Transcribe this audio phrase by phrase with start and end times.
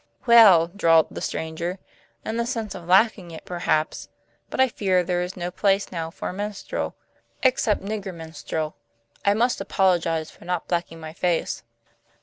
[0.25, 1.77] "Well," drawled the stranger,
[2.25, 4.09] "in the sense of lacking it, perhaps,
[4.49, 6.95] but I fear there is no place now for a minstrel,
[7.43, 8.73] except nigger minstrel.
[9.23, 11.61] I must apologize for not blacking my face."